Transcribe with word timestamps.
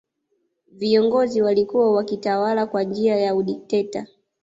viongozi 0.71 1.41
walikuwa 1.41 1.91
wakitawala 1.95 2.65
kwa 2.65 2.83
njia 2.83 3.15
ya 3.17 3.35
udikteta 3.35 4.07